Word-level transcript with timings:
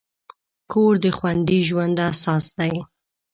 کور 0.71 0.93
د 1.03 1.05
خوندي 1.17 1.59
ژوند 1.67 1.97
اساس 2.11 2.45
دی. 2.57 2.73